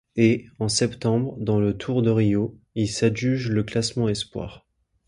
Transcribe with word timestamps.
Et, 0.15 0.47
en 0.57 0.67
septembre, 0.67 1.35
dans 1.37 1.59
le 1.59 1.77
Tour 1.77 2.01
de 2.01 2.09
Rio, 2.09 2.59
il 2.73 2.87
s'adjuge 2.89 3.51
le 3.51 3.61
classement 3.61 4.09
espoir. 4.09 4.65